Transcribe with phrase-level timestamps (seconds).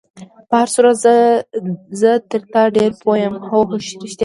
[0.49, 0.95] په هر صورت
[2.01, 4.17] زه تر تا ډېر پوه یم، هو، رښتیا هم.